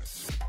[0.00, 0.39] Yes.